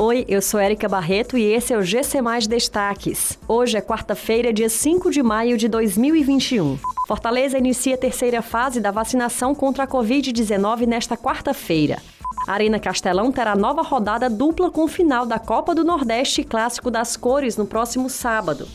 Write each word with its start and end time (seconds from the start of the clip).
Oi, 0.00 0.24
eu 0.28 0.40
sou 0.40 0.60
Érica 0.60 0.88
Barreto 0.88 1.36
e 1.36 1.42
esse 1.42 1.74
é 1.74 1.76
o 1.76 1.82
GC 1.82 2.22
Mais 2.22 2.46
Destaques. 2.46 3.36
Hoje 3.48 3.76
é 3.76 3.80
quarta-feira, 3.80 4.52
dia 4.52 4.68
5 4.68 5.10
de 5.10 5.20
maio 5.24 5.58
de 5.58 5.66
2021. 5.66 6.78
Fortaleza 7.08 7.58
inicia 7.58 7.96
a 7.96 7.98
terceira 7.98 8.40
fase 8.40 8.80
da 8.80 8.92
vacinação 8.92 9.56
contra 9.56 9.82
a 9.82 9.88
Covid-19 9.88 10.86
nesta 10.86 11.16
quarta-feira. 11.16 12.00
A 12.46 12.52
Arena 12.52 12.78
Castelão 12.78 13.32
terá 13.32 13.56
nova 13.56 13.82
rodada 13.82 14.30
dupla 14.30 14.70
com 14.70 14.84
o 14.84 14.88
final 14.88 15.26
da 15.26 15.40
Copa 15.40 15.74
do 15.74 15.82
Nordeste 15.82 16.44
Clássico 16.44 16.92
das 16.92 17.16
Cores 17.16 17.56
no 17.56 17.66
próximo 17.66 18.08
sábado. 18.08 18.68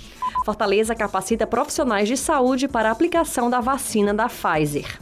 Fortaleza 0.44 0.94
capacita 0.94 1.48
profissionais 1.48 2.10
de 2.10 2.18
saúde 2.18 2.68
para 2.68 2.90
a 2.90 2.92
aplicação 2.92 3.50
da 3.50 3.62
vacina 3.62 4.14
da 4.14 4.28
Pfizer. 4.28 5.00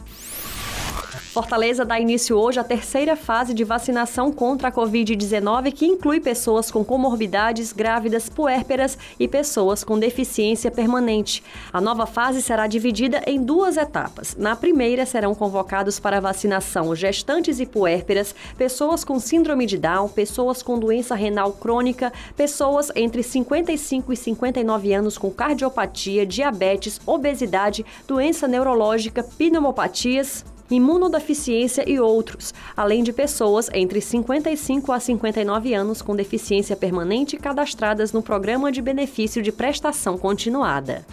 Fortaleza 1.32 1.82
dá 1.82 1.98
início 1.98 2.36
hoje 2.36 2.60
à 2.60 2.64
terceira 2.64 3.16
fase 3.16 3.54
de 3.54 3.64
vacinação 3.64 4.30
contra 4.30 4.68
a 4.68 4.72
Covid-19, 4.72 5.72
que 5.72 5.86
inclui 5.86 6.20
pessoas 6.20 6.70
com 6.70 6.84
comorbidades, 6.84 7.72
grávidas, 7.72 8.28
puérperas 8.28 8.98
e 9.18 9.26
pessoas 9.26 9.82
com 9.82 9.98
deficiência 9.98 10.70
permanente. 10.70 11.42
A 11.72 11.80
nova 11.80 12.04
fase 12.04 12.42
será 12.42 12.66
dividida 12.66 13.22
em 13.26 13.42
duas 13.42 13.78
etapas. 13.78 14.36
Na 14.36 14.54
primeira, 14.54 15.06
serão 15.06 15.34
convocados 15.34 15.98
para 15.98 16.20
vacinação 16.20 16.94
gestantes 16.94 17.60
e 17.60 17.64
puérperas, 17.64 18.34
pessoas 18.58 19.02
com 19.02 19.18
síndrome 19.18 19.64
de 19.64 19.78
Down, 19.78 20.10
pessoas 20.10 20.62
com 20.62 20.78
doença 20.78 21.14
renal 21.14 21.52
crônica, 21.52 22.12
pessoas 22.36 22.92
entre 22.94 23.22
55 23.22 24.12
e 24.12 24.16
59 24.18 24.92
anos 24.92 25.16
com 25.16 25.30
cardiopatia, 25.30 26.26
diabetes, 26.26 27.00
obesidade, 27.06 27.86
doença 28.06 28.46
neurológica, 28.46 29.22
pneumopatias, 29.22 30.44
imunodeficiência 30.72 31.88
e 31.88 32.00
outros, 32.00 32.52
além 32.76 33.02
de 33.02 33.12
pessoas 33.12 33.68
entre 33.72 34.00
55 34.00 34.92
a 34.92 35.00
59 35.00 35.74
anos 35.74 36.02
com 36.02 36.16
deficiência 36.16 36.76
permanente 36.76 37.36
cadastradas 37.36 38.12
no 38.12 38.22
Programa 38.22 38.72
de 38.72 38.82
Benefício 38.82 39.42
de 39.42 39.52
Prestação 39.52 40.18
Continuada. 40.18 41.04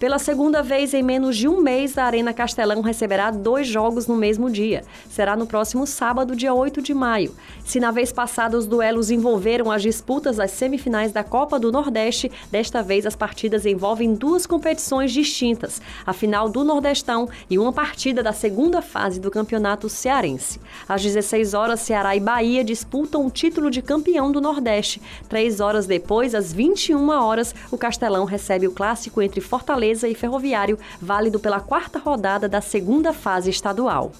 Pela 0.00 0.18
segunda 0.18 0.62
vez 0.62 0.94
em 0.94 1.02
menos 1.02 1.36
de 1.36 1.46
um 1.46 1.60
mês, 1.60 1.98
a 1.98 2.04
Arena 2.04 2.32
Castelão 2.32 2.80
receberá 2.80 3.30
dois 3.30 3.66
jogos 3.66 4.06
no 4.06 4.16
mesmo 4.16 4.48
dia. 4.48 4.82
Será 5.10 5.36
no 5.36 5.46
próximo 5.46 5.86
sábado, 5.86 6.34
dia 6.34 6.54
8 6.54 6.80
de 6.80 6.94
maio. 6.94 7.34
Se 7.66 7.78
na 7.78 7.90
vez 7.90 8.10
passada 8.10 8.56
os 8.56 8.66
duelos 8.66 9.10
envolveram 9.10 9.70
as 9.70 9.82
disputas 9.82 10.38
das 10.38 10.52
semifinais 10.52 11.12
da 11.12 11.22
Copa 11.22 11.60
do 11.60 11.70
Nordeste, 11.70 12.32
desta 12.50 12.82
vez 12.82 13.04
as 13.04 13.14
partidas 13.14 13.66
envolvem 13.66 14.14
duas 14.14 14.46
competições 14.46 15.12
distintas: 15.12 15.82
a 16.06 16.14
final 16.14 16.48
do 16.48 16.64
Nordestão 16.64 17.28
e 17.50 17.58
uma 17.58 17.70
partida 17.70 18.22
da 18.22 18.32
segunda 18.32 18.80
fase 18.80 19.20
do 19.20 19.30
Campeonato 19.30 19.86
Cearense. 19.90 20.58
Às 20.88 21.02
16 21.02 21.52
horas, 21.52 21.80
Ceará 21.80 22.16
e 22.16 22.20
Bahia 22.20 22.64
disputam 22.64 23.26
o 23.26 23.30
título 23.30 23.70
de 23.70 23.82
campeão 23.82 24.32
do 24.32 24.40
Nordeste. 24.40 25.02
Três 25.28 25.60
horas 25.60 25.86
depois, 25.86 26.34
às 26.34 26.54
21 26.54 27.06
horas, 27.10 27.54
o 27.70 27.76
Castelão 27.76 28.24
recebe 28.24 28.66
o 28.66 28.72
clássico 28.72 29.20
entre 29.20 29.42
Fortaleza 29.42 29.89
Fortaleza 29.90 30.08
e 30.08 30.14
Ferroviário, 30.14 30.78
válido 31.00 31.40
pela 31.40 31.60
quarta 31.60 31.98
rodada 31.98 32.48
da 32.48 32.60
segunda 32.60 33.12
fase 33.12 33.50
estadual. 33.50 34.12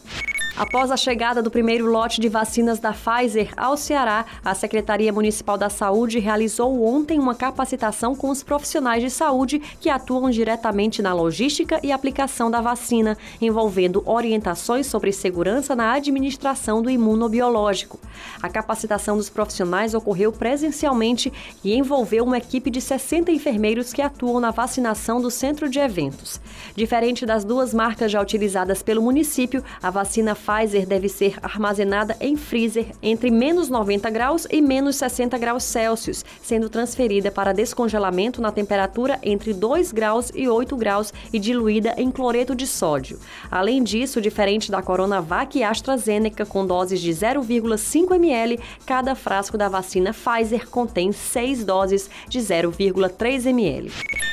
Após 0.57 0.91
a 0.91 0.97
chegada 0.97 1.43
do 1.43 1.51
primeiro 1.51 1.87
lote 1.87 2.21
de 2.21 2.29
vacinas 2.29 2.79
da 2.79 2.93
Pfizer 2.93 3.53
ao 3.57 3.77
Ceará, 3.77 4.27
a 4.45 4.55
Secretaria 4.55 5.13
Municipal 5.13 5.57
da 5.57 5.71
Saúde 5.71 6.19
realizou 6.19 6.85
ontem 6.85 7.19
uma 7.19 7.35
capacitação 7.35 8.15
com 8.15 8.29
os 8.29 8.43
profissionais 8.43 9.03
de 9.03 9.11
saúde 9.11 9.61
que 9.81 9.89
atuam 9.89 10.29
diretamente 10.29 11.01
na 11.01 11.15
logística 11.15 11.81
e 11.83 11.93
aplicação 11.93 12.51
da 12.51 12.61
vacina, 12.61 13.17
envolvendo 13.41 14.03
orientações 14.05 14.87
sobre 14.87 15.13
segurança 15.13 15.75
na 15.75 15.93
administração 15.93 16.83
do 16.83 16.91
imunobiológico. 16.91 17.99
A 18.43 18.49
capacitação 18.49 19.17
dos 19.17 19.31
profissionais 19.31 19.95
ocorreu 19.95 20.33
presencialmente 20.33 21.33
e 21.65 21.75
envolveu 21.75 22.25
uma 22.25 22.39
equipe 22.39 22.71
de 22.71 22.81
60 22.81 23.31
enfermeiros 23.31 23.93
que 23.93 24.03
atuam 24.03 24.41
na 24.41 24.51
vacinação 24.51 25.21
do 25.21 25.31
centro 25.31 25.71
de 25.71 25.79
eventos. 25.79 26.41
Diferente 26.75 27.25
das 27.25 27.45
duas 27.45 27.73
marcas 27.73 28.11
já 28.13 28.21
utilizadas 28.21 28.83
pelo 28.83 29.01
município, 29.01 29.65
a 29.83 29.91
vacina 29.91 30.35
Pfizer 30.41 30.87
deve 30.87 31.09
ser 31.09 31.37
armazenada 31.43 32.17
em 32.21 32.37
freezer 32.37 32.87
entre 33.03 33.31
menos 33.31 33.69
90 33.69 34.09
graus 34.11 34.47
e 34.51 34.61
menos 34.61 34.97
60 34.97 35.37
graus 35.39 35.65
Celsius, 35.65 36.25
sendo 36.43 36.69
transferida 36.69 37.31
para 37.31 37.53
descongelamento 37.53 38.41
na 38.41 38.51
temperatura 38.51 39.19
entre 39.23 39.53
2 39.53 39.93
graus 39.93 40.31
e 40.35 40.49
8 40.49 40.77
graus 40.77 41.13
e 41.33 41.39
diluída 41.39 41.95
em 41.97 42.11
cloreto 42.11 42.55
de 42.55 42.67
sódio. 42.67 43.19
Além 43.51 43.83
disso, 43.83 44.21
diferente 44.21 44.71
da 44.71 44.83
Coronavac 44.83 45.59
e 45.59 45.63
AstraZeneca 45.63 46.47
com 46.47 46.67
doses 46.67 47.01
de 47.01 47.11
0,5 47.11 48.15
ml, 48.15 48.59
cada 48.87 49.15
frasco 49.15 49.59
da 49.59 49.69
vacina 49.69 50.15
Pfizer 50.15 50.69
contém 50.69 51.13
6 51.13 51.65
doses 51.65 52.11
de 52.29 52.39
0,3 52.39 53.47
ml. 53.47 53.93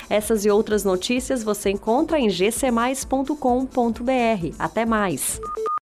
Essas 0.09 0.45
e 0.45 0.49
outras 0.49 0.83
notícias 0.83 1.43
você 1.43 1.69
encontra 1.69 2.19
em 2.19 2.29
gcmais.com.br. 2.29 3.35
Até 4.57 4.85
mais! 4.85 5.39